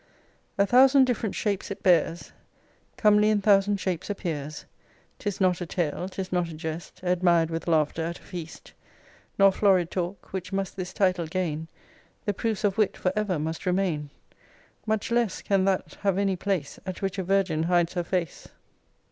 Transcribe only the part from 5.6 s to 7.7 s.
a tale, 'tis not a jest, Admir'd with